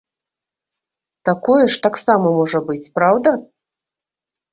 [1.29, 3.35] Такое ж таксама можа быць, праўда?